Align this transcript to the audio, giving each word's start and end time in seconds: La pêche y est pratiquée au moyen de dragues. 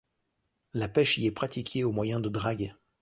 La 0.73 0.87
pêche 0.87 1.19
y 1.19 1.27
est 1.27 1.31
pratiquée 1.31 1.83
au 1.83 1.91
moyen 1.91 2.19
de 2.19 2.27
dragues. 2.27 2.73